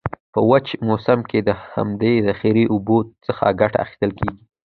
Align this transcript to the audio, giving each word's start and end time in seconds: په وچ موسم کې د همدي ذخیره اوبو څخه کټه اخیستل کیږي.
په 0.33 0.39
وچ 0.49 0.67
موسم 0.87 1.19
کې 1.29 1.39
د 1.41 1.49
همدي 1.73 2.13
ذخیره 2.27 2.63
اوبو 2.73 2.97
څخه 3.25 3.45
کټه 3.59 3.77
اخیستل 3.83 4.11
کیږي. 4.19 4.41